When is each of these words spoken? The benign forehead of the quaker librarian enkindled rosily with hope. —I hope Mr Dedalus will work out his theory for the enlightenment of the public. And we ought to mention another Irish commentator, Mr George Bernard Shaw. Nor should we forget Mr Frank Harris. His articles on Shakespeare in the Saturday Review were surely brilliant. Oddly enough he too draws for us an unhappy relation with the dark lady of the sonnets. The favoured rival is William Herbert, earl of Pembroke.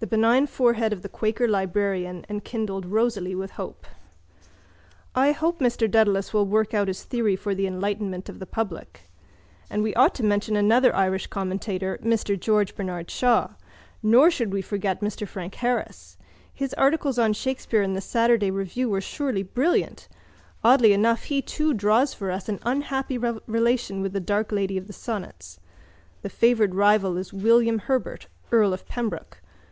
The 0.00 0.10
benign 0.10 0.46
forehead 0.48 0.92
of 0.92 1.00
the 1.00 1.08
quaker 1.08 1.48
librarian 1.48 2.26
enkindled 2.28 2.84
rosily 2.84 3.34
with 3.34 3.52
hope. 3.52 3.86
—I 5.14 5.32
hope 5.32 5.60
Mr 5.60 5.90
Dedalus 5.90 6.34
will 6.34 6.44
work 6.44 6.74
out 6.74 6.88
his 6.88 7.04
theory 7.04 7.36
for 7.36 7.54
the 7.54 7.66
enlightenment 7.66 8.28
of 8.28 8.38
the 8.38 8.44
public. 8.44 9.08
And 9.70 9.82
we 9.82 9.94
ought 9.94 10.14
to 10.16 10.22
mention 10.22 10.56
another 10.56 10.94
Irish 10.94 11.28
commentator, 11.28 11.96
Mr 12.02 12.38
George 12.38 12.76
Bernard 12.76 13.10
Shaw. 13.10 13.54
Nor 14.02 14.30
should 14.30 14.52
we 14.52 14.60
forget 14.60 15.00
Mr 15.00 15.26
Frank 15.26 15.54
Harris. 15.54 16.18
His 16.52 16.74
articles 16.74 17.18
on 17.18 17.32
Shakespeare 17.32 17.80
in 17.82 17.94
the 17.94 18.02
Saturday 18.02 18.50
Review 18.50 18.90
were 18.90 19.00
surely 19.00 19.42
brilliant. 19.42 20.08
Oddly 20.62 20.92
enough 20.92 21.24
he 21.32 21.40
too 21.40 21.72
draws 21.72 22.12
for 22.12 22.30
us 22.30 22.46
an 22.50 22.58
unhappy 22.64 23.16
relation 23.16 24.02
with 24.02 24.12
the 24.12 24.20
dark 24.20 24.52
lady 24.52 24.76
of 24.76 24.86
the 24.86 24.92
sonnets. 24.92 25.60
The 26.20 26.28
favoured 26.28 26.74
rival 26.74 27.16
is 27.16 27.32
William 27.32 27.78
Herbert, 27.78 28.26
earl 28.52 28.74
of 28.74 28.84
Pembroke. 28.86 29.40